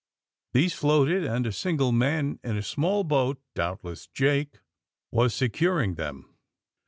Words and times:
These 0.53 0.73
floated, 0.73 1.25
and 1.25 1.45
a 1.45 1.51
single 1.51 1.91
man 1.91 2.39
in 2.43 2.57
a 2.57 2.63
small 2.63 3.03
boat, 3.03 3.39
doubtless 3.53 4.07
Jake, 4.07 4.57
was 5.11 5.31
securing 5.31 5.93
them. 5.93 6.33